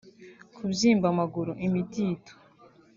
[0.55, 2.31] kubyimba amaguru (imidido)